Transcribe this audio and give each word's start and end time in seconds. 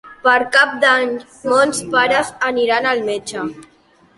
Per 0.21 0.35
Cap 0.55 0.71
d'Any 0.83 1.11
mons 1.51 1.83
pares 1.97 2.33
aniran 2.51 2.91
al 2.95 3.07
metge. 3.11 3.45